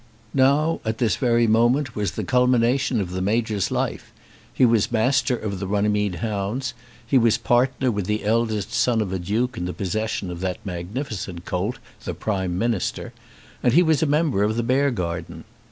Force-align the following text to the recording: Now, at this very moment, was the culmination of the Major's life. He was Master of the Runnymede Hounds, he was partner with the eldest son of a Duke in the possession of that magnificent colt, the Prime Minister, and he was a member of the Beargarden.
Now, 0.33 0.81
at 0.83 0.97
this 0.97 1.15
very 1.15 1.45
moment, 1.45 1.95
was 1.95 2.13
the 2.13 2.23
culmination 2.23 2.99
of 2.99 3.11
the 3.11 3.21
Major's 3.21 3.69
life. 3.69 4.11
He 4.51 4.65
was 4.65 4.91
Master 4.91 5.37
of 5.37 5.59
the 5.59 5.67
Runnymede 5.67 6.15
Hounds, 6.25 6.73
he 7.05 7.19
was 7.19 7.37
partner 7.37 7.91
with 7.91 8.07
the 8.07 8.23
eldest 8.25 8.73
son 8.73 8.99
of 9.01 9.13
a 9.13 9.19
Duke 9.19 9.57
in 9.59 9.65
the 9.65 9.73
possession 9.73 10.31
of 10.31 10.39
that 10.39 10.57
magnificent 10.65 11.45
colt, 11.45 11.77
the 12.03 12.15
Prime 12.15 12.57
Minister, 12.57 13.13
and 13.61 13.73
he 13.73 13.83
was 13.83 14.01
a 14.01 14.07
member 14.07 14.41
of 14.41 14.55
the 14.57 14.63
Beargarden. 14.63 15.43